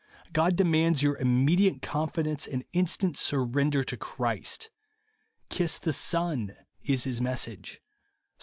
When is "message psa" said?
7.21-7.79